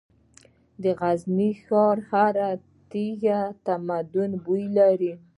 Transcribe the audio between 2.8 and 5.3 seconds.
تیږه د تمدن بوی لري.